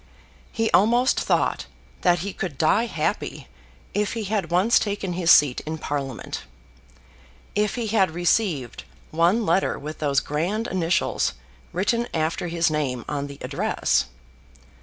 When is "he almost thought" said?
0.51-1.67